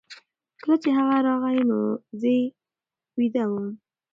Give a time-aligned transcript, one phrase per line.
[0.61, 1.79] کله چې هغه راغی نو
[2.19, 2.31] زه
[3.17, 3.67] ویده وم.